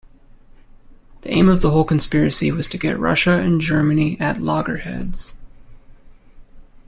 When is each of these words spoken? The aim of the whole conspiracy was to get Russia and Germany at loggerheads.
The 1.21 1.29
aim 1.29 1.47
of 1.47 1.61
the 1.61 1.69
whole 1.69 1.83
conspiracy 1.83 2.51
was 2.51 2.67
to 2.69 2.79
get 2.79 2.97
Russia 2.97 3.37
and 3.37 3.61
Germany 3.61 4.19
at 4.19 4.41
loggerheads. 4.41 5.35